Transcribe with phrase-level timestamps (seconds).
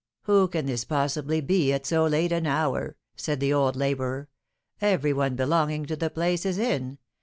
[0.23, 4.29] "Who can this possibly be at so late an hour?" said the old labourer;
[4.81, 6.97] "every one belonging to the place is in.